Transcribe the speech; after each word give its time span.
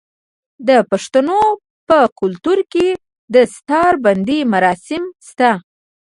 د 0.67 0.69
پښتنو 0.91 1.41
په 1.87 1.97
کلتور 2.19 2.59
کې 2.73 2.87
د 2.95 2.99
دستار 3.35 3.93
بندی 4.05 4.39
مراسم 4.53 5.03
شته. 5.27 5.51